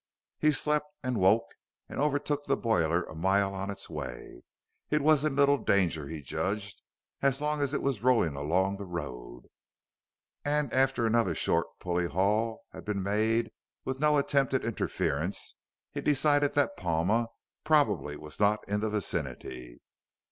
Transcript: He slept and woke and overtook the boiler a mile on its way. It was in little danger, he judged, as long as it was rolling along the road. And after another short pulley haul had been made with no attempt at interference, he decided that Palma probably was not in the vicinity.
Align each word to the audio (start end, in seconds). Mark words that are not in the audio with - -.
He 0.39 0.51
slept 0.51 0.97
and 1.03 1.19
woke 1.19 1.51
and 1.87 1.99
overtook 1.99 2.45
the 2.45 2.57
boiler 2.57 3.03
a 3.03 3.13
mile 3.13 3.53
on 3.53 3.69
its 3.69 3.87
way. 3.87 4.41
It 4.89 5.03
was 5.03 5.23
in 5.23 5.35
little 5.35 5.59
danger, 5.59 6.07
he 6.07 6.23
judged, 6.23 6.81
as 7.21 7.39
long 7.39 7.61
as 7.61 7.71
it 7.71 7.83
was 7.83 8.01
rolling 8.01 8.35
along 8.35 8.77
the 8.77 8.87
road. 8.87 9.43
And 10.43 10.73
after 10.73 11.05
another 11.05 11.35
short 11.35 11.67
pulley 11.79 12.07
haul 12.07 12.63
had 12.71 12.83
been 12.83 13.03
made 13.03 13.51
with 13.85 13.99
no 13.99 14.17
attempt 14.17 14.55
at 14.55 14.65
interference, 14.65 15.53
he 15.91 16.01
decided 16.01 16.53
that 16.53 16.77
Palma 16.77 17.27
probably 17.63 18.17
was 18.17 18.39
not 18.39 18.67
in 18.67 18.79
the 18.79 18.89
vicinity. 18.89 19.81